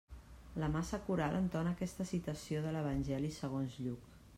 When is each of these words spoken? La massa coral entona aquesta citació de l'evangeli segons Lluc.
La 0.61 0.69
massa 0.75 0.99
coral 1.09 1.37
entona 1.41 1.75
aquesta 1.77 2.09
citació 2.15 2.65
de 2.67 2.77
l'evangeli 2.79 3.33
segons 3.41 3.83
Lluc. 3.87 4.15